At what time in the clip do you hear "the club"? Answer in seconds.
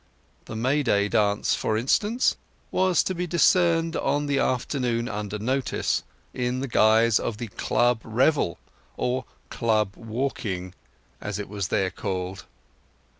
7.37-8.01